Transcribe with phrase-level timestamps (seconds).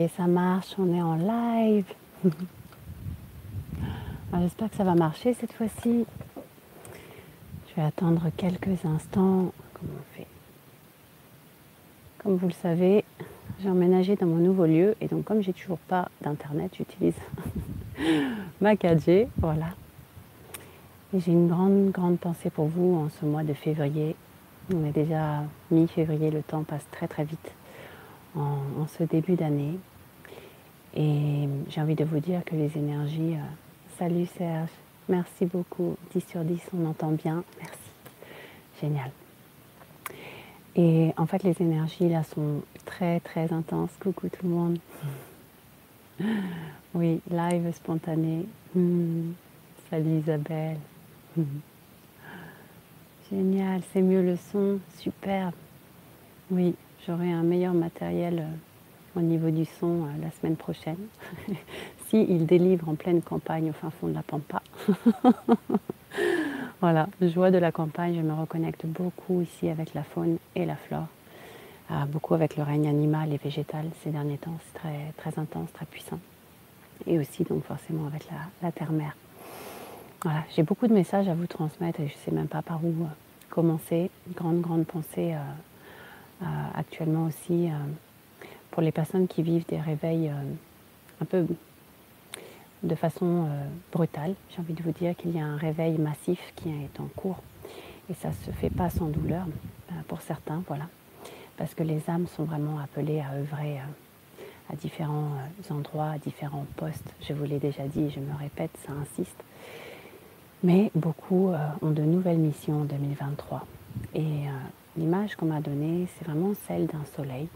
[0.00, 1.84] Et ça marche, on est en live.
[4.40, 6.06] J'espère que ça va marcher cette fois-ci.
[7.66, 9.52] Je vais attendre quelques instants.
[9.74, 10.28] Comment on fait
[12.22, 13.04] Comme vous le savez,
[13.60, 17.18] j'ai emménagé dans mon nouveau lieu et donc comme j'ai toujours pas d'internet, j'utilise
[18.60, 19.26] ma 4G.
[19.38, 19.70] Voilà.
[21.12, 24.14] Et j'ai une grande, grande pensée pour vous en ce mois de février.
[24.72, 25.42] On est déjà
[25.72, 27.52] mi-février, le temps passe très très vite
[28.36, 29.78] en, ce début d'année.
[30.96, 34.70] Et j'ai envie de vous dire que les énergies, euh, salut Serge,
[35.08, 37.90] merci beaucoup, 10 sur 10, on entend bien, merci,
[38.80, 39.10] génial.
[40.76, 43.90] Et en fait, les énergies là sont très très intenses.
[44.00, 44.78] Coucou tout le monde.
[46.94, 48.46] Oui, live spontané.
[48.74, 49.32] Hmm.
[49.90, 50.78] Salut Isabelle.
[51.36, 51.60] Hmm.
[53.30, 55.52] Génial, c'est mieux le son, superbe.
[56.50, 56.74] Oui,
[57.06, 58.56] j'aurai un meilleur matériel euh,
[59.18, 60.96] au niveau du son euh, la semaine prochaine.
[62.08, 64.62] si il délivre en pleine campagne au fin fond de la pampa.
[66.80, 70.76] voilà, joie de la campagne, je me reconnecte beaucoup ici avec la faune et la
[70.76, 71.06] flore.
[71.90, 75.72] Ah, beaucoup avec le règne animal et végétal ces derniers temps, c'est très, très intense,
[75.72, 76.20] très puissant.
[77.06, 78.26] Et aussi donc forcément avec
[78.62, 79.16] la, terre-mère.
[80.22, 82.84] Voilà, j'ai beaucoup de messages à vous transmettre et je ne sais même pas par
[82.84, 83.06] où euh,
[83.48, 84.10] commencer.
[84.34, 85.34] Grande, grande pensée
[86.42, 86.44] euh,
[86.74, 87.74] actuellement aussi euh,
[88.78, 91.44] pour les personnes qui vivent des réveils euh, un peu
[92.84, 93.48] de façon
[93.90, 94.36] brutale.
[94.50, 97.42] J'ai envie de vous dire qu'il y a un réveil massif qui est en cours
[98.08, 99.46] et ça ne se fait pas sans douleur
[100.06, 100.86] pour certains, voilà,
[101.56, 103.80] parce que les âmes sont vraiment appelées à œuvrer
[104.70, 105.32] à différents
[105.70, 107.12] endroits, à différents postes.
[107.28, 109.42] Je vous l'ai déjà dit, je me répète, ça insiste.
[110.62, 111.50] Mais beaucoup
[111.82, 113.66] ont de nouvelles missions en 2023.
[114.14, 114.44] Et
[114.98, 117.46] L'image qu'on m'a donnée, c'est vraiment celle d'un soleil.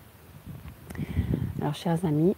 [1.63, 2.35] Alors, chers amis,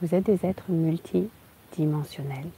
[0.00, 2.48] vous êtes des êtres multidimensionnels,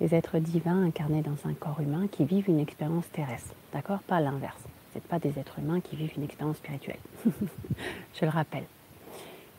[0.00, 3.54] des êtres divins incarnés dans un corps humain qui vivent une expérience terrestre.
[3.74, 3.98] D'accord?
[4.04, 4.56] Pas l'inverse.
[4.62, 6.96] Vous n'êtes pas des êtres humains qui vivent une expérience spirituelle.
[7.26, 8.64] Je le rappelle.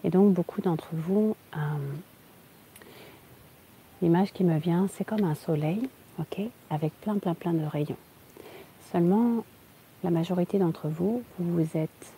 [0.04, 1.60] Et donc, beaucoup d'entre vous, euh,
[4.02, 5.88] l'image qui me vient, c'est comme un soleil,
[6.18, 7.96] ok, avec plein, plein, plein de rayons.
[8.92, 9.46] Seulement,
[10.04, 12.12] la majorité d'entre vous, vous êtes,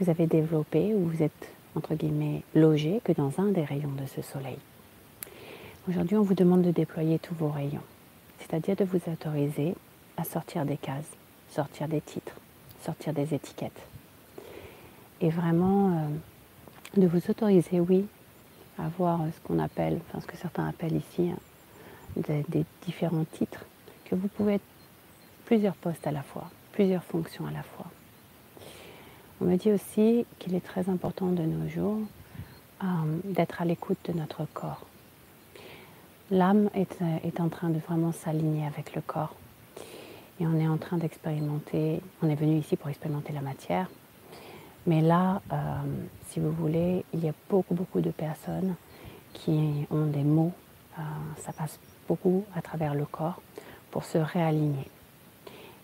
[0.00, 4.06] vous avez développé ou vous êtes entre guillemets logé que dans un des rayons de
[4.06, 4.58] ce soleil.
[5.88, 7.82] Aujourd'hui, on vous demande de déployer tous vos rayons,
[8.38, 9.74] c'est-à-dire de vous autoriser
[10.16, 11.10] à sortir des cases,
[11.50, 12.36] sortir des titres,
[12.82, 13.86] sortir des étiquettes.
[15.20, 18.06] Et vraiment euh, de vous autoriser, oui,
[18.78, 21.38] à voir ce qu'on appelle, enfin ce que certains appellent ici, hein,
[22.16, 23.64] des, des différents titres,
[24.04, 24.64] que vous pouvez être
[25.44, 27.86] plusieurs postes à la fois, plusieurs fonctions à la fois.
[29.44, 31.98] On me dit aussi qu'il est très important de nos jours
[32.82, 32.86] euh,
[33.24, 34.86] d'être à l'écoute de notre corps.
[36.30, 39.34] L'âme est, est, en train de vraiment s'aligner avec le corps.
[40.40, 43.90] Et on est en train d'expérimenter, on est venu ici pour expérimenter la matière.
[44.86, 45.56] Mais là, euh,
[46.28, 48.76] si vous voulez, il y a beaucoup, beaucoup de personnes
[49.34, 50.52] qui ont des mots.
[50.98, 51.02] Euh,
[51.36, 51.78] ça passe
[52.08, 53.42] beaucoup à travers le corps
[53.90, 54.88] pour se réaligner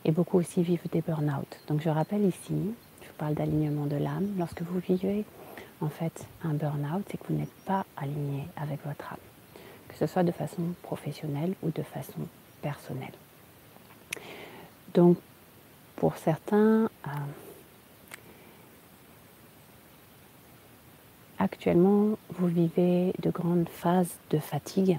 [0.06, 1.60] et beaucoup aussi vivent des burn-out.
[1.69, 2.72] Donc je rappelle ici,
[3.21, 5.27] parle d'alignement de l'âme, lorsque vous vivez
[5.83, 9.19] en fait un burn-out, c'est que vous n'êtes pas aligné avec votre âme,
[9.89, 12.21] que ce soit de façon professionnelle ou de façon
[12.63, 13.13] personnelle.
[14.95, 15.19] Donc
[15.97, 17.11] pour certains, euh,
[21.39, 24.99] actuellement, vous vivez de grandes phases de fatigue.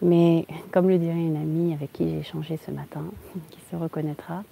[0.00, 3.04] Mais comme le dirait une amie avec qui j'ai échangé ce matin,
[3.50, 4.42] qui se reconnaîtra,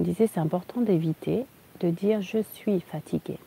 [0.00, 1.44] elle disait c'est important d'éviter
[1.80, 3.38] de dire je suis fatiguée.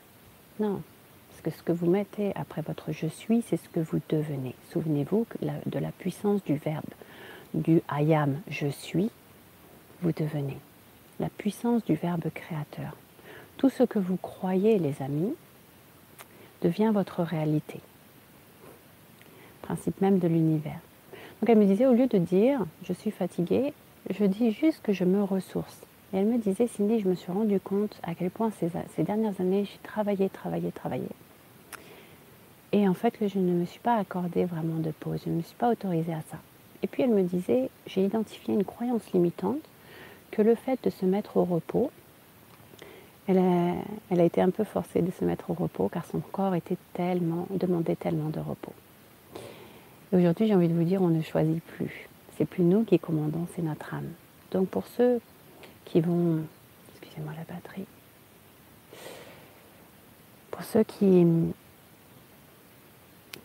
[0.59, 0.81] Non,
[1.29, 4.53] parce que ce que vous mettez après votre je suis, c'est ce que vous devenez.
[4.71, 6.85] Souvenez-vous de la puissance du verbe,
[7.55, 9.09] du I am, je suis,
[10.01, 10.57] vous devenez.
[11.19, 12.95] La puissance du verbe créateur.
[13.57, 15.33] Tout ce que vous croyez, les amis,
[16.61, 17.79] devient votre réalité.
[19.63, 20.79] Principe même de l'univers.
[21.41, 23.73] Donc elle me disait, au lieu de dire je suis fatiguée,
[24.11, 25.81] je dis juste que je me ressource.
[26.13, 29.39] Et elle me disait, Cindy, je me suis rendu compte à quel point ces, dernières
[29.41, 31.07] années, j'ai travaillé, travaillé, travaillé.
[32.71, 35.41] Et en fait, je ne me suis pas accordé vraiment de pause, je ne me
[35.41, 36.37] suis pas autorisée à ça.
[36.81, 39.61] Et puis elle me disait, j'ai identifié une croyance limitante
[40.31, 41.91] que le fait de se mettre au repos,
[43.27, 46.77] elle a, été un peu forcée de se mettre au repos car son corps était
[46.93, 48.73] tellement, demandait tellement de repos
[50.17, 52.07] aujourd'hui, j'ai envie de vous dire, on ne choisit plus.
[52.37, 54.09] C'est plus nous qui commandons, c'est notre âme.
[54.51, 55.19] Donc pour ceux
[55.85, 56.41] qui vont,
[56.91, 57.85] excusez-moi la batterie,
[60.51, 61.25] Pour ceux qui,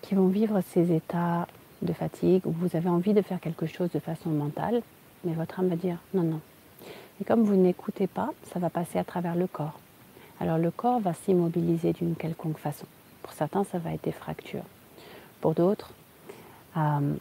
[0.02, 1.46] qui vont vivre ces états
[1.82, 4.82] de fatigue où vous avez envie de faire quelque chose de façon mentale,
[5.24, 6.40] mais votre âme va dire non, non.
[7.20, 9.78] Et comme vous n'écoutez pas, ça va passer à travers le corps.
[10.40, 12.86] Alors le corps va s'immobiliser d'une quelconque façon.
[13.22, 14.64] Pour certains, ça va être des fractures.
[15.40, 15.92] Pour d'autres,
[16.76, 17.14] euh,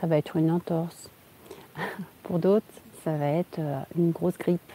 [0.00, 1.10] ça va être une entorse.
[2.22, 2.64] Pour d'autres,
[3.04, 4.72] ça va être euh, une grosse grippe,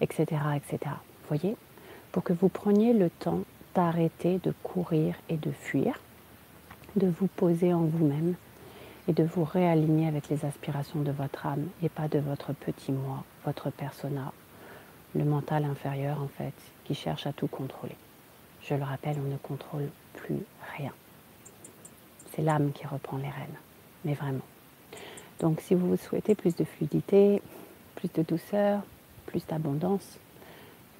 [0.00, 0.26] etc.,
[0.56, 0.78] etc.
[0.84, 1.56] Vous voyez?
[2.12, 3.40] Pour que vous preniez le temps
[3.74, 6.00] d'arrêter de courir et de fuir,
[6.96, 8.34] de vous poser en vous-même
[9.06, 12.92] et de vous réaligner avec les aspirations de votre âme et pas de votre petit
[12.92, 14.32] moi, votre persona,
[15.14, 16.54] le mental inférieur en fait,
[16.84, 17.96] qui cherche à tout contrôler.
[18.62, 20.40] Je le rappelle, on ne contrôle plus
[20.76, 20.92] rien.
[22.34, 23.56] C'est l'âme qui reprend les rênes,
[24.04, 24.44] mais vraiment.
[25.40, 27.40] Donc si vous souhaitez plus de fluidité,
[27.98, 28.82] plus de douceur,
[29.26, 30.18] plus d'abondance,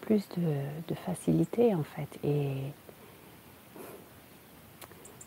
[0.00, 2.56] plus de, facilité en fait, et,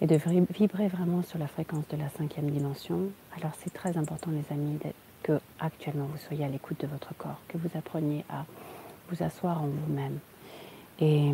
[0.05, 0.15] de
[0.53, 4.79] vibrer vraiment sur la fréquence de la cinquième dimension, alors c'est très important les amis
[5.23, 8.45] que actuellement vous soyez à l'écoute de votre corps, que vous appreniez à
[9.09, 10.19] vous asseoir en vous-même
[10.99, 11.31] et,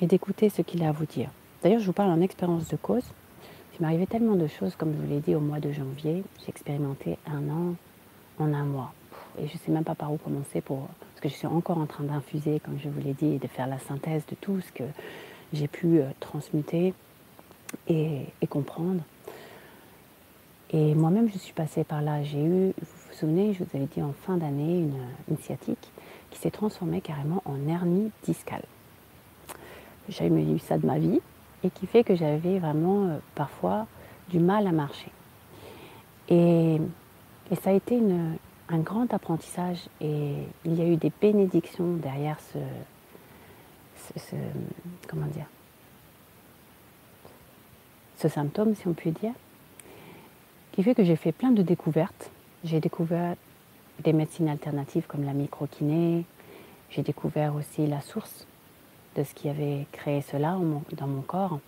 [0.00, 1.30] et d'écouter ce qu'il a à vous dire.
[1.62, 3.04] D'ailleurs, je vous parle en expérience de cause.
[3.78, 6.24] Il m'arrivait tellement de choses, comme je vous l'ai dit, au mois de janvier.
[6.40, 7.74] J'ai expérimenté un an
[8.38, 8.92] en un mois.
[9.38, 11.78] Et je ne sais même pas par où commencer pour, parce que je suis encore
[11.78, 14.60] en train d'infuser, comme je vous l'ai dit, et de faire la synthèse de tout
[14.60, 14.84] ce que
[15.52, 16.94] j'ai pu euh, transmuter
[17.88, 19.02] et, comprendre.
[20.70, 22.22] Et moi-même, je suis passée par là.
[22.22, 24.98] J'ai eu, vous vous souvenez, je vous avais dit en fin d'année, une,
[25.28, 25.90] une sciatique
[26.30, 28.64] qui s'est transformée carrément en hernie discale.
[30.08, 31.20] J'ai eu ça de ma vie
[31.64, 33.86] et qui fait que j'avais vraiment euh, parfois
[34.28, 35.10] du mal à marcher.
[36.28, 36.80] Et,
[37.62, 38.00] ça a été
[38.68, 40.34] un grand apprentissage et
[40.64, 42.58] il y a eu des bénédictions derrière ce,
[44.18, 44.36] ce,
[45.08, 45.46] comment dire,
[48.16, 49.32] ce symptôme, si on peut dire,
[50.72, 52.30] qui fait que j'ai fait plein de découvertes.
[52.64, 53.36] J'ai découvert
[54.02, 56.24] des médecines alternatives comme la microkiné,
[56.90, 58.46] j'ai découvert aussi la source
[59.16, 60.58] de ce qui avait créé cela
[60.92, 61.60] dans mon corps.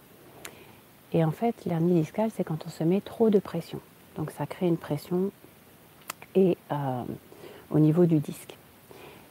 [1.13, 3.81] Et en fait, l'hernie discale, c'est quand on se met trop de pression.
[4.17, 5.31] Donc ça crée une pression
[6.73, 7.03] euh,
[7.71, 8.57] au niveau du disque.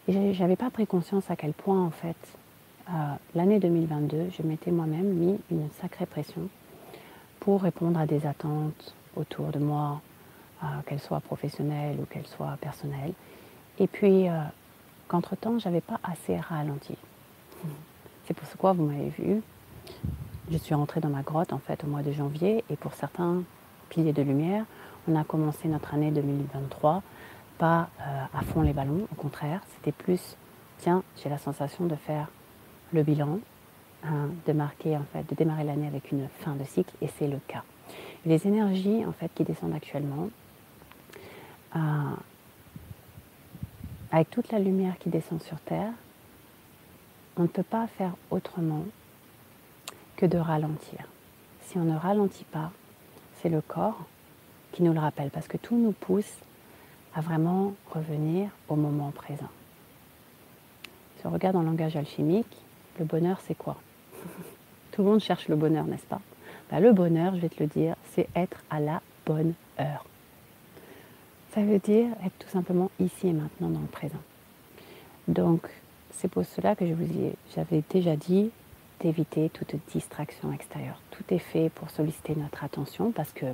[0.07, 2.15] Et j'avais pas pris conscience à quel point, en fait,
[2.89, 2.91] euh,
[3.35, 6.49] l'année 2022, je m'étais moi-même mis une sacrée pression
[7.39, 10.01] pour répondre à des attentes autour de moi,
[10.63, 13.13] euh, qu'elles soient professionnelles ou qu'elles soient personnelles.
[13.79, 14.25] Et puis,
[15.07, 16.95] qu'entre-temps, j'avais pas assez ralenti.
[18.25, 19.41] C'est pour ce quoi vous m'avez vu.
[20.49, 23.43] Je suis rentrée dans ma grotte en fait au mois de janvier et pour certains
[23.89, 24.65] piliers de lumière,
[25.07, 27.01] on a commencé notre année 2023
[27.57, 30.37] pas euh, à fond les ballons, au contraire, c'était plus
[30.77, 32.27] tiens, j'ai la sensation de faire
[32.93, 33.39] le bilan,
[34.03, 37.27] hein, de marquer en fait, de démarrer l'année avec une fin de cycle et c'est
[37.27, 37.63] le cas.
[38.25, 40.29] les énergies en fait qui descendent actuellement,
[41.75, 41.79] euh,
[44.11, 45.93] avec toute la lumière qui descend sur Terre,
[47.37, 48.85] on ne peut pas faire autrement
[50.15, 51.07] que de ralentir.
[51.61, 52.71] Si on ne ralentit pas,
[53.35, 54.05] c'est le corps
[54.77, 56.37] qui nous le rappelle, parce que tout nous pousse
[57.15, 59.49] à vraiment revenir au moment présent.
[61.17, 62.55] Si on regarde en langage alchimique,
[62.99, 63.77] le bonheur, c'est quoi?
[64.91, 66.21] Tout le monde cherche le bonheur, n'est-ce pas?
[66.69, 70.05] Ben, Le bonheur, je vais te le dire, c'est être à la bonne heure.
[71.55, 74.21] Ça veut dire être tout simplement ici et maintenant dans le présent.
[75.27, 75.67] Donc,
[76.11, 78.51] c'est pour cela que je vous j'avais déjà dit
[78.99, 81.01] d'éviter toute distraction extérieure.
[81.09, 83.47] Tout est fait pour solliciter notre attention parce que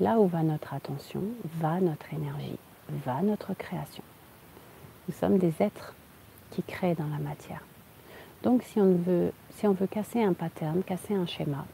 [0.00, 1.22] là où va notre attention,
[1.58, 2.58] va notre énergie,
[3.04, 4.02] va notre création.
[5.08, 5.94] Nous sommes des êtres
[6.50, 7.64] qui créent dans la matière.
[8.42, 11.64] Donc si on veut, si casser un pattern, casser un schéma,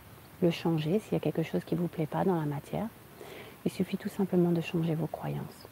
[0.42, 2.86] le changer, s'il y a quelque chose qui ne vous plaît pas dans la matière,
[3.64, 5.68] il suffit tout simplement de changer vos croyances.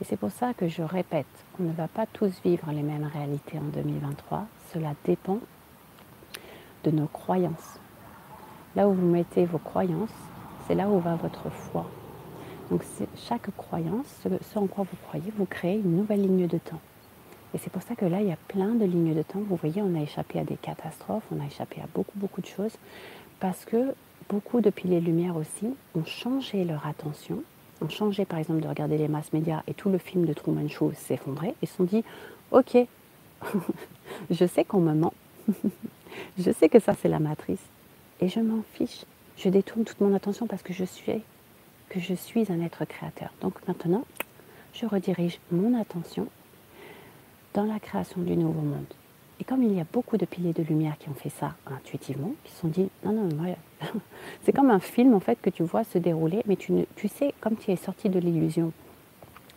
[0.00, 1.26] Et c'est pour ça que je répète,
[1.58, 4.46] on ne va pas tous vivre les mêmes réalités en 2023.
[4.72, 5.40] Cela dépend
[6.84, 7.80] de nos croyances.
[8.76, 10.27] Là où vous mettez vos croyances,
[10.68, 11.90] c'est là où va votre foi.
[12.70, 12.82] Donc
[13.16, 16.80] chaque croyance, ce, en quoi vous croyez, vous créez une nouvelle ligne de temps.
[17.54, 19.40] Et c'est pour ça que là, il y a plein de lignes de temps.
[19.48, 22.46] Vous voyez, on a échappé à des catastrophes, on a échappé à beaucoup, beaucoup de
[22.46, 22.76] choses,
[23.40, 23.94] parce que
[24.28, 27.42] beaucoup de piliers de lumière aussi ont changé leur attention
[27.80, 30.68] ont changé par exemple de regarder les masses médias et tout le film de Truman
[30.68, 32.04] Show s'effondrait et se sont dit
[32.50, 32.76] ok
[34.30, 35.14] je sais qu'on me ment
[36.38, 37.62] je sais que ça c'est la matrice
[38.20, 39.04] et je m'en fiche
[39.38, 41.22] je détourne toute mon attention parce que je suis
[41.88, 43.30] que je suis un être créateur.
[43.40, 44.04] Donc maintenant
[44.74, 46.26] je redirige mon attention
[47.54, 48.84] dans la création du nouveau monde.
[49.40, 52.32] Et comme il y a beaucoup de piliers de lumière qui ont fait ça intuitivement,
[52.44, 53.54] qui se sont dit non, non, moi,
[54.42, 57.56] c'est comme un film en fait que tu vois se dérouler, mais tu, sais, comme
[57.56, 58.72] tu es sorti de l'illusion,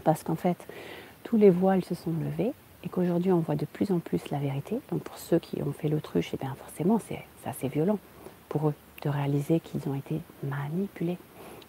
[0.04, 0.58] parce qu'en fait,
[1.24, 4.38] tous les voiles se sont levés et qu'aujourd'hui on voit de plus en plus la
[4.38, 4.80] vérité.
[4.92, 7.98] Donc pour ceux qui ont fait l'autruche, eh bien forcément c'est assez violent
[8.48, 11.18] pour eux de réaliser qu'ils ont été manipulés,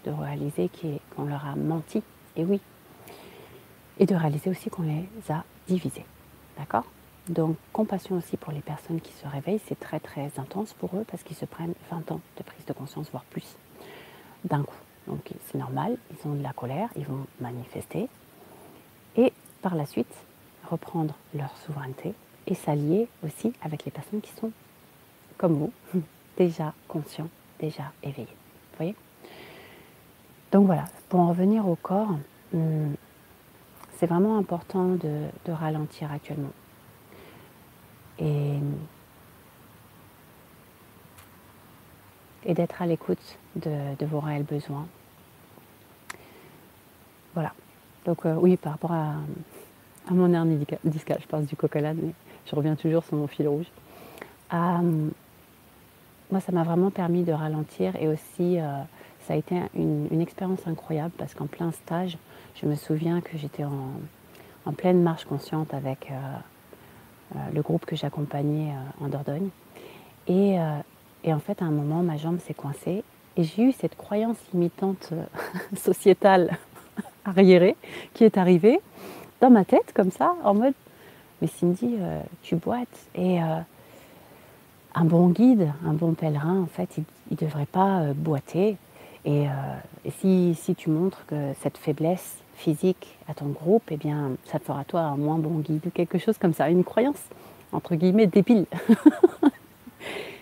[0.04, 0.70] de réaliser
[1.14, 2.02] qu'on leur a menti,
[2.36, 2.60] et oui,
[3.98, 6.04] et de réaliser aussi qu'on les a divisés.
[6.58, 6.84] D'accord?
[7.28, 11.04] Donc compassion aussi pour les personnes qui se réveillent, c'est très très intense pour eux
[11.08, 13.56] parce qu'ils se prennent 20 ans de prise de conscience, voire plus,
[14.44, 14.76] d'un coup.
[15.06, 18.08] Donc c'est normal, ils ont de la colère, ils vont manifester,
[19.16, 20.12] et par la suite
[20.68, 22.14] reprendre leur souveraineté
[22.46, 24.50] et s'allier aussi avec les personnes qui sont
[25.38, 25.72] comme vous,
[26.36, 28.28] déjà conscients, déjà éveillés.
[28.72, 28.96] Vous voyez?
[30.52, 32.18] Donc voilà, pour en revenir au corps,
[32.52, 32.92] hmm,
[33.96, 36.52] c'est vraiment important de, ralentir actuellement.
[38.18, 38.58] Et,
[42.44, 44.86] d'être à l'écoute de, vos réels besoins.
[47.34, 47.52] Voilà.
[48.04, 49.14] Donc euh, oui, par rapport à,
[50.10, 51.94] mon hernie discale, je passe du coq mais
[52.44, 53.70] je reviens toujours sur mon fil rouge.
[54.52, 55.08] Euh,
[56.30, 58.64] moi, ça m'a vraiment permis de ralentir et aussi, euh,
[59.20, 62.16] ça a été une expérience incroyable parce qu'en plein stage,
[62.54, 66.14] je me souviens que j'étais en, pleine marche consciente avec euh,
[67.34, 69.48] euh, le groupe que j'accompagnais en Dordogne.
[70.28, 73.04] Et, en fait, à un moment, ma jambe s'est coincée
[73.36, 75.12] et j'ai eu cette croyance limitante
[75.76, 76.56] sociétale
[77.24, 77.76] arriérée
[78.14, 78.80] qui est arrivée
[79.40, 80.74] dans ma tête, comme ça, en mode
[81.40, 81.96] Mais Cindy,
[82.42, 83.08] tu boites.
[83.14, 83.40] Et
[84.94, 88.76] un bon guide, un bon pèlerin, en fait, il ne devrait pas boiter.
[89.24, 89.46] Et,
[90.18, 94.84] si, si, tu montres que cette faiblesse physique à ton groupe, eh bien, ça fera
[94.84, 97.22] toi un moins bon guide ou quelque chose comme ça, une croyance,
[97.72, 98.66] entre guillemets, débile.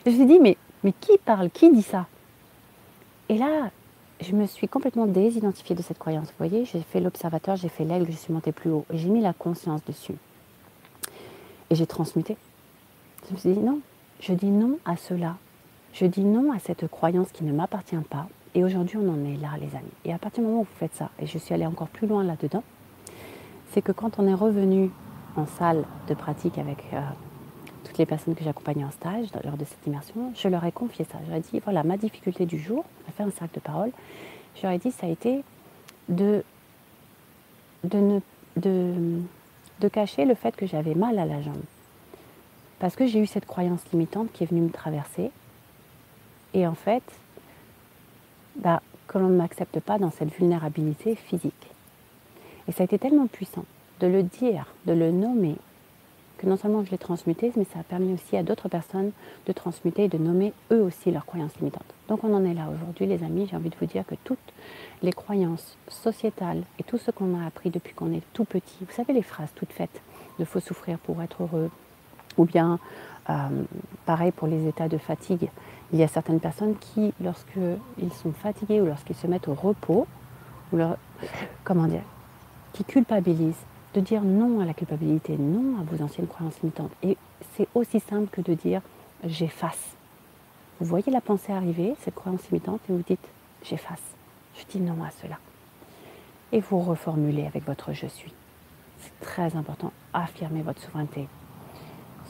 [0.06, 2.06] je me suis dit, mais, mais qui parle Qui dit ça?
[3.28, 3.70] Et là,
[4.20, 6.26] je me suis complètement désidentifiée de cette croyance.
[6.26, 8.84] Vous voyez, j'ai fait l'observateur, j'ai fait l'aigle, je suis montée plus haut.
[8.92, 10.14] Et j'ai mis la conscience dessus.
[11.70, 12.36] Et j'ai transmuté.
[13.28, 13.80] Je me suis dit, non,
[14.20, 15.36] je dis non à cela.
[15.92, 18.28] Je dis non à cette croyance qui ne m'appartient pas.
[18.54, 19.90] Et aujourd'hui, on en est là, les amis.
[20.04, 22.06] Et à partir du moment où vous faites ça, et je suis allée encore plus
[22.06, 22.62] loin là-dedans,
[23.72, 24.90] c'est que quand on est revenu
[25.36, 27.00] en salle de pratique avec euh,
[27.84, 31.04] toutes les personnes que j'accompagnais en stage lors de cette immersion, je leur ai confié
[31.04, 31.18] ça.
[31.34, 33.92] Ai dit, voilà, ma difficulté du jour, a fait un cercle de parole,
[34.62, 35.42] ai dit, ça a été
[36.08, 36.42] de
[39.92, 41.62] cacher le fait que j'avais mal à la jambe.
[42.80, 45.30] Parce que j'ai eu cette croyance limitante qui est venue me traverser.
[46.54, 47.04] Et en fait,
[48.56, 51.70] bah, que l'on ne m'accepte pas dans cette vulnérabilité physique.
[52.66, 53.64] Et ça a été tellement puissant
[54.00, 55.56] de le dire, de le nommer,
[56.38, 59.12] que non seulement je l'ai transmuté, mais ça a permis aussi à d'autres personnes
[59.46, 61.92] de transmuter et de nommer eux aussi leurs croyances limitantes.
[62.08, 63.46] Donc on en est là aujourd'hui, les amis.
[63.50, 64.38] J'ai envie de vous dire que toutes
[65.02, 68.94] les croyances sociétales et tout ce qu'on a appris depuis qu'on est tout petit, vous
[68.94, 70.00] savez les phrases toutes faites,
[70.38, 71.70] de faut souffrir pour être heureux,
[72.40, 72.78] ou bien
[73.28, 73.34] euh,
[74.06, 75.50] pareil pour les états de fatigue,
[75.92, 80.06] il y a certaines personnes qui, lorsqu'ils sont fatigués ou lorsqu'ils se mettent au repos,
[80.72, 80.78] ou
[81.64, 82.02] comment dire,
[82.72, 86.92] qui culpabilisent, de dire non à la culpabilité, non à vos anciennes croyances limitantes.
[87.02, 87.18] Et
[87.56, 88.80] c'est aussi simple que de dire
[89.24, 89.96] j'efface.
[90.78, 93.28] Vous voyez la pensée arriver, cette croyance limitante, et vous dites
[93.62, 94.02] j'efface.
[94.54, 95.36] Je dis non à cela.
[96.52, 98.32] Et vous reformulez avec votre je suis.
[99.00, 99.92] C'est très important.
[100.14, 101.26] Affirmez votre souveraineté.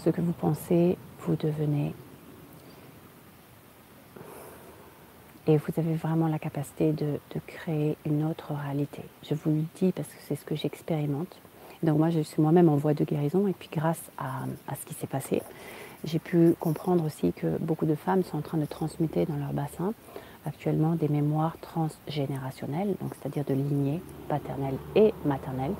[0.04, 1.92] Ce que vous pensez, vous devenez
[5.46, 9.02] Et vous avez vraiment la capacité de, créer une autre réalité.
[9.22, 11.40] Je vous le dis parce que c'est ce que j'expérimente.
[11.82, 14.94] Donc moi, je suis moi-même en voie de guérison et puis grâce à, ce qui
[14.94, 15.42] s'est passé,
[16.04, 19.52] j'ai pu comprendre aussi que beaucoup de femmes sont en train de transmuter dans leur
[19.52, 19.92] bassin
[20.46, 25.74] actuellement des mémoires transgénérationnelles, c'est-à-dire de lignées paternelles et maternelles.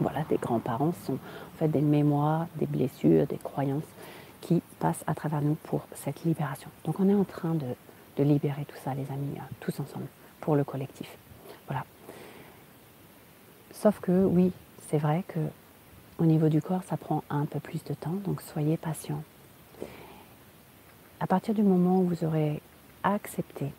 [0.00, 3.82] Voilà, des grands-parents sont en fait des mémoires, des blessures, des croyances
[4.40, 6.70] qui passent à travers nous pour cette libération.
[6.84, 10.06] Donc on est en train de libérer tout ça, les amis, euh, tous ensemble,
[10.40, 11.08] pour le collectif.
[11.66, 11.84] Voilà.
[13.72, 14.52] Sauf que oui,
[14.88, 15.40] c'est vrai que
[16.18, 19.22] au niveau du corps, ça prend un peu plus de temps, donc soyez patient.
[21.20, 22.60] À partir du moment où vous aurez
[23.04, 23.72] accepté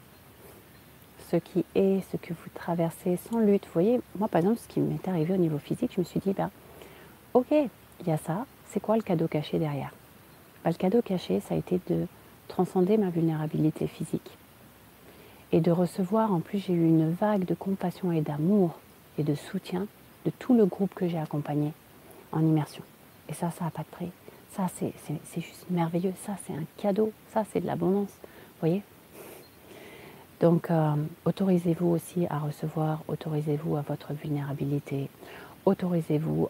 [1.29, 4.67] ce qui est, ce que vous traversez sans lutte, vous voyez, moi par exemple, ce
[4.67, 6.49] qui m'est arrivé au niveau physique, je me suis dit, ben,
[7.33, 9.93] ok, il y a ça, c'est quoi le cadeau caché derrière?
[10.63, 12.07] Ben, Le cadeau caché, ça a été de
[12.47, 14.37] transcender ma vulnérabilité physique.
[15.51, 18.79] Et de recevoir, en plus j'ai eu une vague de compassion et d'amour
[19.17, 19.87] et de soutien
[20.25, 21.73] de tout le groupe que j'ai accompagné
[22.31, 22.83] en immersion.
[23.29, 24.11] Et ça, ça n'a pas de prix.
[24.51, 26.13] Ça, c'est juste merveilleux.
[26.25, 27.11] Ça, c'est un cadeau.
[27.33, 28.09] Ça, c'est de l'abondance.
[28.09, 28.83] Vous voyez?
[30.39, 35.09] Donc, euh, autorisez-vous aussi à recevoir, autorisez-vous à votre vulnérabilité,
[35.65, 36.47] autorisez-vous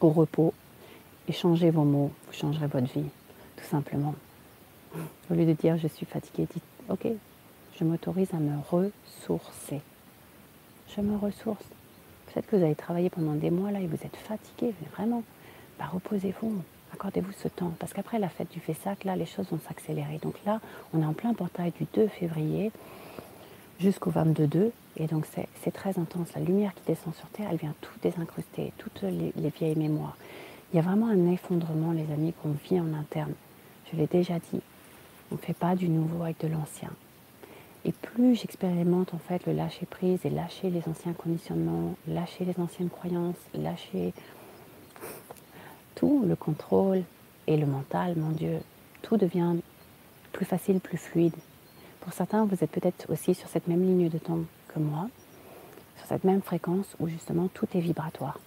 [0.00, 0.52] au repos,
[1.28, 3.08] et changez vos mots, vous changerez votre vie,
[3.56, 4.14] tout simplement.
[5.30, 7.06] Au lieu de dire je suis fatiguée, dites ok,
[7.78, 9.80] je m'autorise à me ressourcer.
[10.96, 11.64] Je me ressource.
[12.26, 15.22] Peut-être que vous avez travaillé pendant des mois là et vous êtes fatigué, mais vraiment,
[15.78, 16.62] bah, reposez-vous,
[16.92, 17.72] accordez-vous ce temps.
[17.78, 20.18] Parce qu'après la fête du Fessac, là, les choses vont s'accélérer.
[20.22, 20.60] Donc là,
[20.92, 22.72] on est en plein portail du 2 février
[23.78, 24.70] jusqu'au 22-2.
[24.96, 25.26] Et donc
[25.62, 26.28] c'est très intense.
[26.34, 30.16] La lumière qui descend sur Terre, elle vient tout désincruster, toutes les, les vieilles mémoires.
[30.72, 33.32] Il y a vraiment un effondrement, les amis, qu'on vit en interne.
[33.90, 34.60] Je l'ai déjà dit.
[35.32, 36.90] On ne fait pas du nouveau avec de l'ancien.
[37.84, 42.58] Et plus j'expérimente en fait le lâcher prise et lâcher les anciens conditionnements, lâcher les
[42.62, 44.12] anciennes croyances, lâcher
[46.00, 47.02] tout, le contrôle
[47.46, 48.60] et le mental, mon Dieu,
[49.02, 49.56] tout devient
[50.32, 51.34] plus facile, plus fluide.
[52.00, 55.10] Pour certains, vous êtes peut-être aussi sur cette même ligne de temps que moi,
[55.98, 58.40] sur cette même fréquence où justement tout est vibratoire.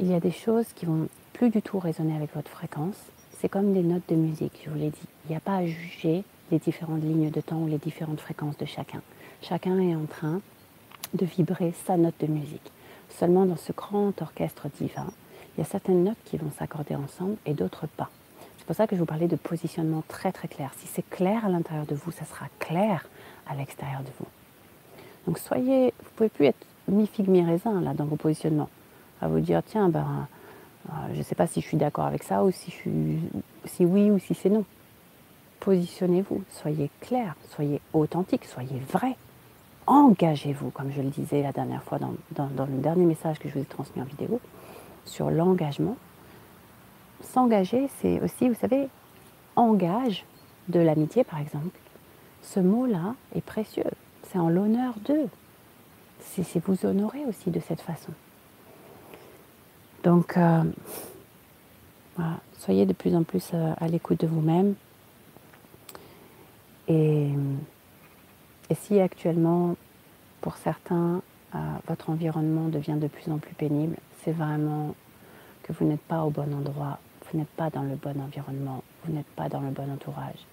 [0.00, 2.98] Il y a des choses qui vont plus du tout résonner avec votre fréquence.
[3.38, 5.08] C'est comme des notes de musique, je vous l'ai dit.
[5.26, 8.58] Il n'y a pas à juger les différentes lignes de temps ou les différentes fréquences
[8.58, 9.02] de chacun.
[9.42, 10.40] Chacun est en train
[11.14, 12.72] de vibrer sa note de musique.
[13.10, 15.06] Seulement dans ce grand orchestre divin,
[15.56, 18.10] il y a certaines notes qui vont s'accorder ensemble et d'autres pas.
[18.58, 20.70] C'est pour ça que je vous parlais de positionnement très très clair.
[20.78, 23.08] Si c'est clair à l'intérieur de vous, ça sera clair
[23.46, 24.26] à l'extérieur de vous.
[25.26, 28.70] Donc soyez, vous pouvez plus être mi-figue mi-raisin là dans vos positionnements.
[29.20, 30.28] À vous dire tiens ben
[30.88, 32.72] euh, je ne sais pas si je suis d'accord avec ça ou si,
[33.84, 34.64] oui ou si c'est non
[35.60, 39.14] positionnez-vous, soyez clair, soyez authentique, soyez vrai.
[39.86, 43.60] Engagez-vous, comme je le disais la dernière fois dans, le dernier message que je vous
[43.60, 44.40] ai transmis en vidéo,
[45.04, 45.96] sur l'engagement.
[47.22, 48.88] S'engager, c'est aussi, vous savez,
[49.56, 50.24] engage
[50.68, 51.78] de l'amitié, par exemple.
[52.42, 53.90] Ce mot-là est précieux.
[54.24, 55.28] C'est en l'honneur d'eux.
[56.20, 58.12] C'est vous honorer aussi de cette façon.
[60.04, 60.62] Donc, euh,
[62.58, 64.74] soyez de plus en plus euh, à l'écoute de vous-même,
[66.88, 67.30] et,
[68.74, 69.76] si actuellement,
[70.40, 71.22] pour certains,
[71.86, 74.94] votre environnement devient de plus en plus pénible, c'est vraiment
[75.62, 76.98] que vous n'êtes pas au bon endroit,
[77.30, 80.46] vous n'êtes pas dans le bon environnement, vous n'êtes pas dans le bon entourage.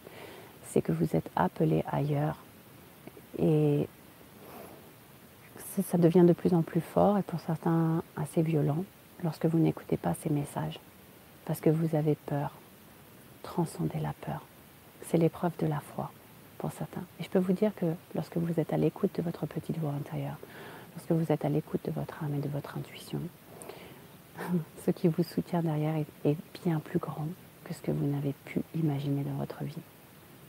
[0.63, 2.37] C'est que vous êtes appelé ailleurs
[3.37, 3.87] et
[5.83, 8.83] ça devient de plus en plus fort et pour certains assez violent
[9.23, 10.79] lorsque vous n'écoutez pas ces messages
[11.45, 12.51] parce que vous avez peur.
[13.43, 14.45] Transcendez la peur.
[15.03, 16.11] C'est l'épreuve de la foi
[16.57, 17.03] pour certains.
[17.19, 19.93] Et je peux vous dire que lorsque vous êtes à l'écoute de votre petite voix
[19.93, 20.37] intérieure,
[20.99, 23.21] lorsque vous êtes à l'écoute de votre âme et de votre intuition,
[24.85, 27.27] ce qui vous soutient derrière est, bien plus grand
[27.63, 29.81] que ce que vous n'avez pu imaginer dans votre vie.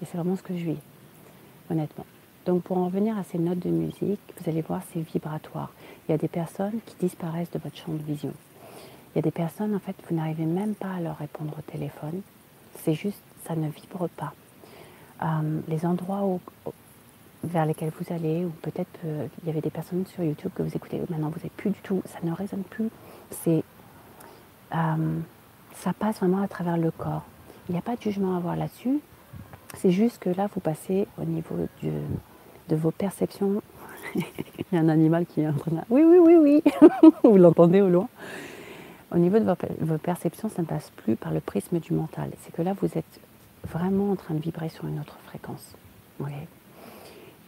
[0.02, 0.78] Et c'est vraiment ce que je vis,
[1.70, 2.06] honnêtement.
[2.46, 5.72] Donc pour en revenir à ces notes de musique, vous allez voir, c'est vibratoire.
[6.08, 8.32] Il y a des personnes qui disparaissent de votre champ de vision.
[9.14, 11.62] Il y a des personnes, en fait, vous n'arrivez même pas à leur répondre au
[11.62, 12.22] téléphone.
[12.76, 14.32] C'est juste, ça ne vibre pas.
[15.22, 16.24] Euh, les endroits
[17.42, 20.62] vers lesquels vous allez, ou peut-être euh, il y avait des personnes sur YouTube que
[20.62, 22.90] vous écoutez, maintenant vous n'êtes plus du tout, ça ne résonne plus.
[23.30, 23.62] C'est,
[24.74, 25.18] euh,
[25.74, 27.24] ça passe vraiment à travers le corps.
[27.68, 29.00] Il n'y a pas de jugement à avoir là-dessus.
[29.76, 33.62] C'est juste que là, vous passez au niveau de vos perceptions.
[34.14, 34.24] il
[34.72, 35.76] y a un animal qui est en train de...
[35.88, 37.10] Oui, oui, oui, oui.
[37.24, 38.08] vous l'entendez au loin.
[39.12, 42.30] Au niveau de vos perceptions, ça ne passe plus par le prisme du mental.
[42.42, 43.20] C'est que là, vous êtes
[43.68, 45.74] vraiment en train de vibrer sur une autre fréquence.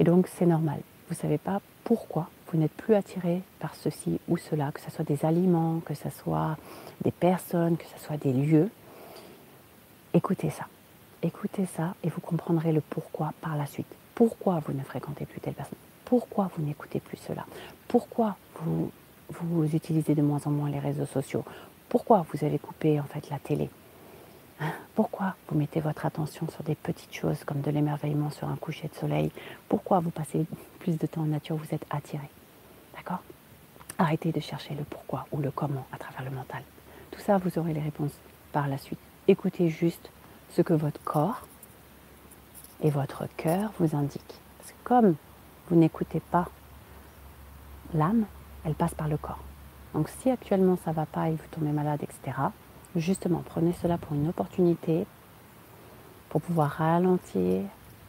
[0.02, 0.80] Et donc c'est normal.
[1.06, 4.90] Vous ne savez pas pourquoi vous n'êtes plus attiré par ceci ou cela, que ce
[4.90, 6.56] soit des aliments, que ce soit
[7.04, 8.68] des personnes, que ce soit des lieux.
[10.12, 10.66] Écoutez ça.
[11.22, 13.86] Écoutez ça et vous comprendrez le pourquoi par la suite.
[14.16, 15.78] Pourquoi vous ne fréquentez plus telle personne?
[16.04, 17.46] Pourquoi vous n'écoutez plus cela?
[17.86, 18.90] Pourquoi vous,
[19.30, 21.44] vous utilisez de moins en moins les réseaux sociaux?
[21.88, 23.70] Pourquoi vous avez coupé en fait la télé?
[24.94, 28.88] Pourquoi vous mettez votre attention sur des petites choses comme de l'émerveillement sur un coucher
[28.88, 29.32] de soleil?
[29.68, 30.46] Pourquoi vous passez
[30.78, 31.56] plus de temps en nature?
[31.56, 32.28] Vous êtes attiré.
[32.96, 33.22] D'accord?
[33.98, 36.62] Arrêtez de chercher le pourquoi ou le comment à travers le mental.
[37.10, 38.14] Tout ça, vous aurez les réponses
[38.52, 38.98] par la suite.
[39.28, 40.10] Écoutez juste
[40.50, 41.42] ce que votre corps
[42.82, 44.40] et votre cœur vous indiquent.
[44.58, 45.14] Parce que comme
[45.68, 46.48] vous n'écoutez pas
[47.94, 48.24] l'âme,
[48.64, 49.38] elle passe par le corps.
[49.94, 52.36] Donc si actuellement ça ne va pas et vous tombez malade, etc.,
[52.96, 55.06] justement, prenez cela pour une opportunité
[56.32, 57.62] pour pouvoir ralentir,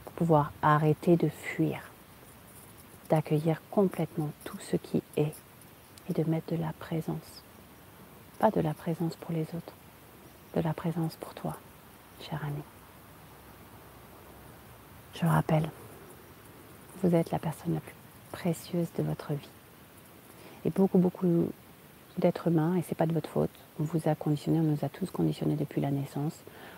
[0.05, 1.81] pour pouvoir arrêter de fuir,
[3.09, 5.33] d'accueillir complètement tout ce qui est
[6.09, 7.43] et de mettre de la présence.
[8.39, 9.73] Pas de la présence pour les autres,
[10.55, 11.57] de la présence pour toi,
[12.21, 12.63] cher ami.
[15.15, 15.69] Je le rappelle,
[17.03, 17.95] vous êtes la personne la plus
[18.31, 19.49] précieuse de votre vie.
[20.63, 21.51] Et beaucoup, beaucoup
[22.17, 24.89] d'êtres humains, et c'est pas de votre faute, on vous a conditionné, on nous a
[24.89, 26.33] tous conditionnés depuis la naissance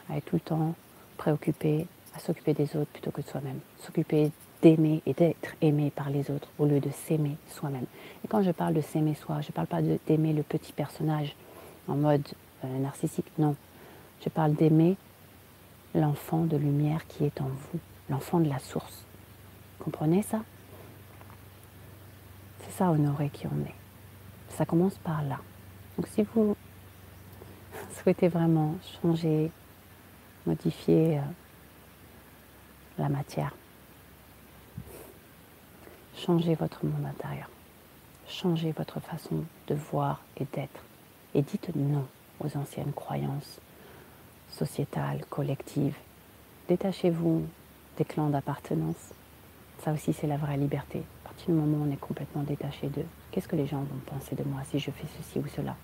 [0.10, 0.75] à être tout le temps
[1.17, 3.60] préoccupés, à s'occuper des autres plutôt que de soi-même.
[3.79, 4.31] S'occuper
[4.62, 7.86] d'aimer et d'être aimé par les autres au lieu de s'aimer soi-même.
[8.23, 11.36] Et quand je parle de s'aimer soi, je ne parle pas d'aimer le petit personnage
[11.88, 12.27] en mode
[12.63, 13.55] euh, narcissique, non.
[14.23, 14.97] Je parle d'aimer
[15.93, 17.79] l'enfant de lumière qui est en vous,
[18.10, 19.05] l'enfant de la source.
[19.79, 20.41] Comprenez ça?
[22.62, 23.75] C'est ça honorer qui on est.
[24.49, 25.39] Ça commence par là.
[25.97, 26.55] Donc si vous
[28.05, 29.49] souhaitez vraiment changer,
[30.45, 31.21] modifier euh,
[32.99, 33.55] la matière,
[36.15, 37.49] changez votre monde intérieur,
[38.27, 40.83] changez votre façon de voir et d'être,
[41.33, 42.05] et dites non
[42.41, 43.59] aux anciennes croyances
[44.51, 45.97] sociétales, collectives.
[46.67, 47.41] Détachez-vous
[47.97, 49.15] des clans d'appartenance.
[49.83, 51.01] Ça aussi, c'est la vraie liberté.
[51.23, 53.99] À partir du moment où on est complètement détaché d'eux, qu'est-ce que les gens vont
[54.05, 55.75] penser de moi si je fais ceci ou cela?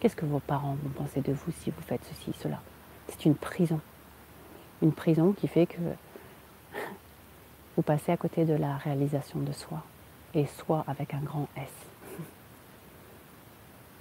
[0.00, 2.62] Qu'est-ce que vos parents vont penser de vous si vous faites ceci cela?
[3.08, 3.80] C'est une prison.
[4.80, 5.80] Une prison qui fait que
[7.76, 9.82] vous passez à côté de la réalisation de soi.
[10.32, 11.68] Et soi avec un grand S.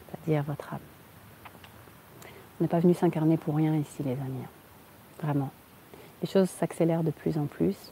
[0.07, 0.79] C'est-à-dire votre âme.
[2.59, 4.45] On n'est pas venu s'incarner pour rien ici, les amis.
[5.21, 5.51] Vraiment.
[6.21, 7.91] Les choses s'accélèrent de plus en plus.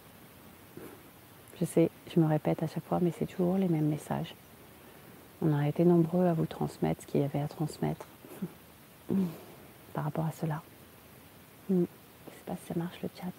[1.60, 4.34] Je sais, je me répète à chaque fois, mais c'est toujours les mêmes messages.
[5.41, 8.06] On a été nombreux à vous transmettre ce qu'il y avait à transmettre
[9.93, 10.62] par rapport à cela.
[11.69, 13.32] Je ne sais pas si ça marche le chat.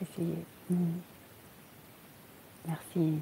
[0.00, 0.44] Essayez.
[2.66, 3.18] Merci.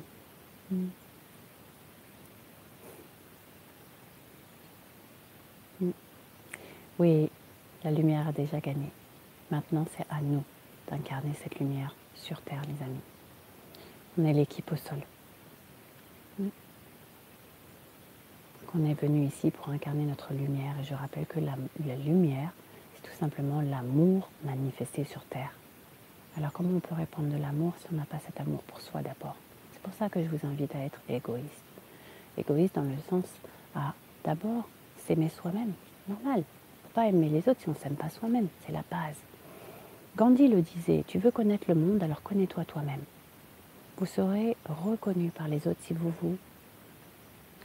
[6.98, 7.30] Oui,
[7.84, 8.90] la lumière a déjà gagné.
[9.50, 10.42] Maintenant, c'est à nous
[10.90, 13.00] d'incarner cette lumière sur Terre, les amis.
[14.18, 14.98] On est l'équipe au sol.
[18.74, 20.74] On est venu ici pour incarner notre lumière.
[20.80, 21.56] Et je rappelle que la,
[21.96, 22.50] lumière,
[22.94, 25.52] c'est tout simplement l'amour manifesté sur Terre.
[26.36, 29.00] Alors comment on peut répandre de l'amour si on n'a pas cet amour pour soi
[29.00, 29.36] d'abord?
[29.72, 31.64] C'est pour ça que je vous invite à être égoïste.
[32.36, 33.24] Égoïste dans le sens
[33.74, 34.68] à d'abord
[35.06, 35.72] s'aimer soi-même,
[36.08, 36.42] normal
[36.96, 38.48] pas aimer les autres si on ne s'aime pas soi-même.
[38.64, 39.18] C'est la base.
[40.16, 43.02] Gandhi le disait, tu veux connaître le monde, alors connais-toi toi-même.
[43.98, 46.38] Vous serez reconnu par les autres si vous vous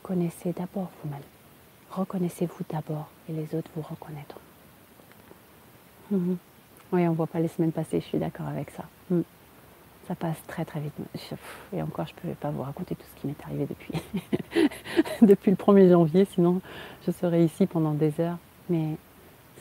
[0.04, 1.22] connaissez d'abord vous-même.
[1.92, 4.40] Reconnaissez-vous d'abord et les autres vous reconnaîtront.
[6.12, 6.38] Mhm.
[6.92, 8.84] Oui, on ne voit pas les semaines passées, je suis d'accord avec ça.
[9.10, 9.24] Mhm.
[10.08, 10.94] Ça passe très très vite.
[11.74, 13.94] Et encore, je ne peux pas vous raconter tout ce qui m'est arrivé depuis,
[15.22, 16.62] depuis le 1er janvier, sinon
[17.06, 18.38] je serais ici pendant des heures.
[18.70, 18.98] Mais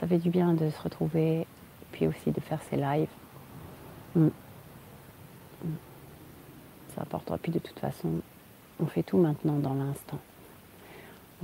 [0.00, 1.46] ça fait du bien de se retrouver,
[1.92, 3.08] puis aussi de faire ses lives.
[4.14, 4.28] Mm.
[6.94, 7.38] Ça apportera.
[7.38, 8.20] Puis de toute façon,
[8.80, 10.18] on fait tout maintenant dans l'instant.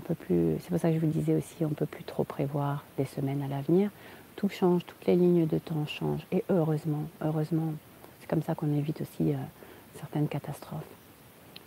[0.09, 3.07] C'est pour ça que je vous disais aussi, on ne peut plus trop prévoir des
[3.07, 3.91] semaines à l'avenir.
[4.37, 6.27] Tout change, toutes les lignes de temps changent.
[6.31, 7.73] Et heureusement, heureusement,
[8.21, 9.37] c'est comme ça qu'on évite aussi euh,
[9.99, 10.85] certaines catastrophes.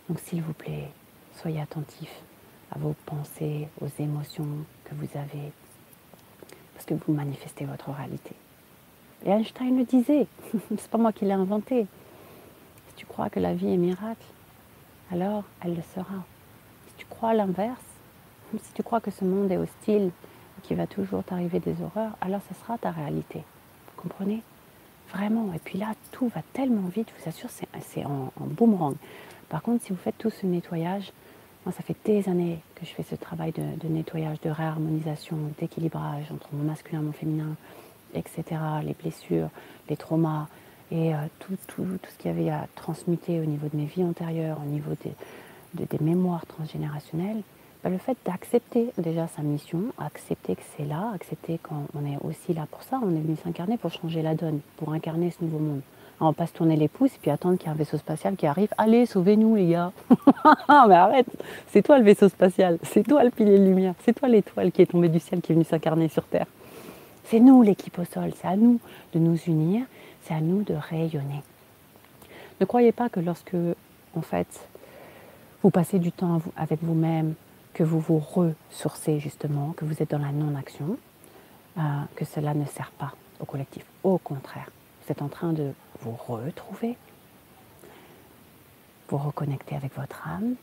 [0.08, 0.88] Donc s'il vous plaît,
[1.34, 2.22] soyez attentifs
[2.70, 4.46] à vos pensées, aux émotions
[4.84, 5.52] que vous avez,
[6.74, 8.34] parce que vous manifestez votre réalité.
[9.24, 10.26] Et Einstein le disait,
[10.70, 11.86] c'est pas moi qui l'ai inventé.
[12.88, 14.24] Si tu crois que la vie est miracle,
[15.12, 16.24] alors elle le sera.
[16.86, 17.89] Si tu crois l'inverse,
[18.58, 20.10] si tu crois que ce monde est hostile
[20.58, 23.38] et qu'il va toujours t'arriver des horreurs, alors ce sera ta réalité.
[23.38, 24.42] Vous comprenez?
[25.12, 25.52] Vraiment.
[25.54, 28.94] Et puis là, tout va tellement vite, je vous assure, c'est en, en boomerang.
[29.48, 31.12] Par contre, si vous faites tout ce nettoyage,
[31.66, 36.24] moi, ça fait des années que je fais ce travail de, nettoyage, de réharmonisation, d'équilibrage
[36.32, 37.54] entre mon masculin mon féminin,
[38.14, 38.42] etc.
[38.82, 39.50] Les blessures,
[39.90, 40.46] les traumas
[40.90, 44.58] et euh, tout, ce qu'il y avait à transmuter au niveau de mes vies antérieures,
[44.64, 44.92] au niveau
[45.74, 47.42] des mémoires transgénérationnelles.
[47.82, 52.52] Bah, le fait d'accepter déjà sa mission, accepter que c'est là, accepter qu'on est aussi
[52.52, 55.58] là pour ça, on est venu s'incarner pour changer la donne, pour incarner ce nouveau
[55.58, 55.80] monde.
[56.20, 57.96] On va pas se tourner les pouces et puis attendre qu'il y ait un vaisseau
[57.96, 58.68] spatial qui arrive.
[58.76, 59.92] Allez, sauvez-nous les gars.
[60.68, 61.26] mais arrête,
[61.68, 64.82] c'est toi le vaisseau spatial, c'est toi le pilier de lumière, c'est toi l'étoile qui
[64.82, 66.46] est tombée du ciel qui est venue s'incarner sur Terre.
[67.24, 68.78] C'est nous l'équipe au sol, c'est à nous
[69.14, 69.86] de nous unir,
[70.24, 71.42] c'est à nous de rayonner.
[72.60, 73.56] Ne croyez pas que lorsque,
[74.14, 74.68] en fait,
[75.62, 77.34] vous passez du temps avec vous-même,
[77.74, 80.96] que vous vous ressourcez justement, que vous êtes dans la non-action,
[81.78, 81.82] euh,
[82.16, 83.84] que cela ne sert pas au collectif.
[84.02, 84.70] Au contraire,
[85.02, 86.96] vous êtes en train de vous retrouver,
[89.08, 90.54] vous reconnecter avec votre âme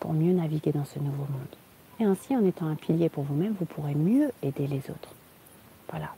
[0.00, 1.56] pour mieux naviguer dans ce nouveau monde.
[2.00, 5.14] Et ainsi, en étant un pilier pour vous-même, vous pourrez mieux aider les autres.
[5.88, 6.14] Voilà.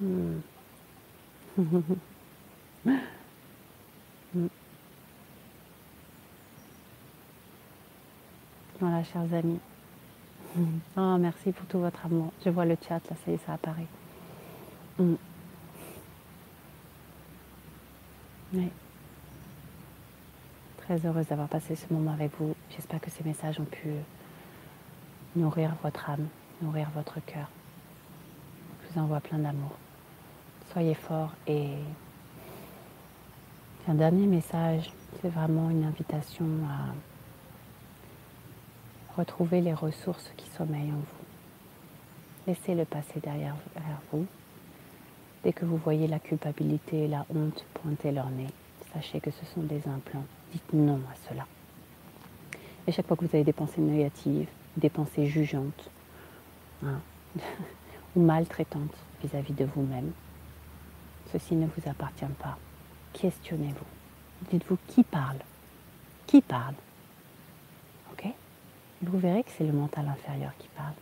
[0.00, 0.40] Hmm.
[8.80, 9.60] Voilà, chers amis.
[10.96, 12.32] Oh, merci pour tout votre amour.
[12.42, 13.86] Je vois le chat, là, ça y est, ça apparaît.
[14.98, 15.16] Hmm.
[18.54, 18.70] Oui.
[20.78, 22.54] Très heureuse d'avoir passé ce moment avec vous.
[22.70, 23.90] J'espère que ces messages ont pu
[25.36, 26.26] nourrir votre âme,
[26.62, 27.50] nourrir votre cœur.
[28.82, 29.72] Je vous envoie plein d'amour.
[30.72, 31.74] Soyez forts et
[33.86, 34.90] un dernier message,
[35.20, 36.94] c'est vraiment une invitation à
[39.20, 41.24] retrouver les ressources qui sommeillent en vous.
[42.46, 43.54] Laissez le passé derrière,
[44.12, 44.26] vous.
[45.44, 48.48] Dès que vous voyez la culpabilité et la honte pointer leur nez,
[48.92, 50.24] sachez que ce sont des implants.
[50.52, 51.46] Dites non à cela.
[52.86, 55.90] Et chaque fois que vous avez des pensées négatives, des pensées jugeantes
[56.84, 57.00] hein,
[58.16, 60.12] ou maltraitantes vis-à-vis de vous-même,
[61.30, 62.58] ceci ne vous appartient pas.
[63.12, 64.50] Questionnez-vous.
[64.50, 65.38] Dites-vous qui parle?
[66.26, 66.74] Qui parle?
[69.02, 70.92] Vous verrez que c'est le mental inférieur qui parle.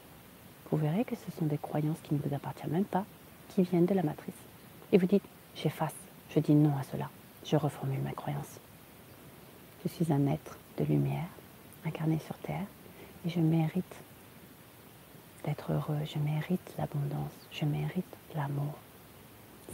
[0.71, 3.05] Vous verrez que ce sont des croyances qui ne vous appartiennent même pas,
[3.49, 4.39] qui viennent de la matrice.
[4.93, 5.25] Et vous dites,
[5.57, 5.97] j'efface,
[6.31, 7.11] je dis non à cela,
[7.45, 8.61] je reformule ma croyance.
[9.83, 11.27] Je suis un être de lumière,
[11.85, 12.67] incarné sur Terre,
[13.27, 13.97] et je mérite
[15.45, 18.75] d'être heureux, je mérite l'abondance, je mérite l'amour.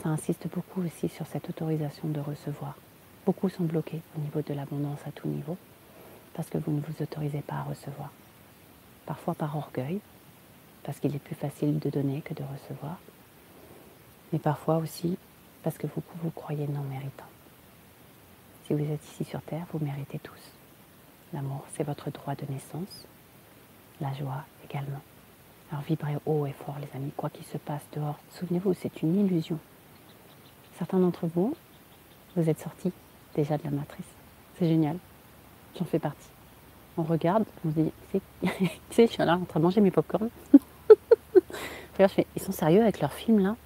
[0.02, 2.78] Ça insiste beaucoup aussi sur cette autorisation de recevoir.
[3.26, 5.58] Beaucoup sont bloqués au niveau de l'abondance à tout niveau
[6.34, 8.10] parce que vous ne vous autorisez pas à recevoir.
[9.06, 10.00] Parfois par orgueil,
[10.82, 12.98] parce qu'il est plus facile de donner que de recevoir,
[14.32, 15.16] mais parfois aussi
[15.62, 17.24] parce que vous vous croyez non méritant.
[18.66, 20.52] Si vous êtes ici sur Terre, vous méritez tous.
[21.32, 23.06] L'amour, c'est votre droit de naissance,
[24.00, 25.00] la joie également.
[25.70, 28.18] Alors vibrez haut et fort les amis, quoi qu'il se passe dehors.
[28.30, 29.58] Souvenez-vous, c'est une illusion.
[30.78, 31.56] Certains d'entre vous,
[32.36, 32.92] vous êtes sortis
[33.34, 34.06] déjà de la matrice.
[34.58, 34.98] C'est génial.
[35.78, 36.28] J'en fais partie.
[36.96, 37.92] On regarde, on se dit,
[38.42, 38.50] tu
[38.90, 40.30] sais, je suis là en train de manger mes popcorns.
[41.98, 43.56] ils sont sérieux avec leur film là?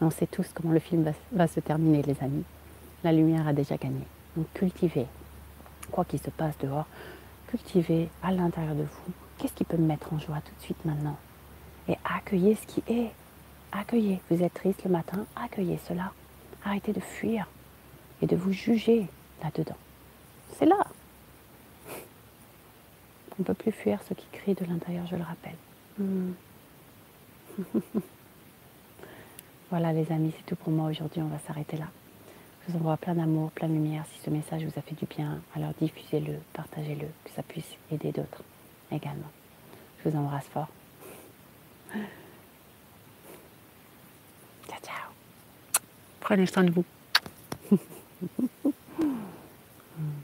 [0.00, 2.44] Mais on sait tous comment le film va, va se terminer, les amis.
[3.02, 4.02] La lumière a déjà gagné.
[4.36, 5.06] Donc cultivez,
[5.90, 6.86] quoi qu'il se passe dehors,
[7.48, 9.12] cultivez à l'intérieur de vous.
[9.38, 11.16] Qu'est-ce qui peut me mettre en joie tout de suite maintenant?
[11.88, 13.10] Et accueillez ce qui est.
[13.72, 14.20] Accueillez.
[14.30, 16.12] Vous êtes triste le matin, accueillez cela.
[16.64, 17.46] Arrêtez de fuir
[18.22, 19.06] et de vous juger
[19.42, 19.76] là-dedans.
[20.58, 20.86] C'est là.
[23.38, 25.56] On ne peut plus fuir ce qui crie de l'intérieur, je le rappelle.
[25.98, 26.32] Hmm.
[29.70, 31.88] voilà les amis, c'est tout pour moi aujourd'hui, on va s'arrêter là.
[32.66, 34.04] Je vous envoie plein d'amour, plein de lumière.
[34.12, 38.10] Si ce message vous a fait du bien, alors diffusez-le, partagez-le, que ça puisse aider
[38.10, 38.42] d'autres
[38.90, 39.30] également.
[40.02, 40.68] Je vous embrasse fort.
[44.66, 45.10] Ciao, ciao.
[46.20, 46.84] Prenez soin de vous.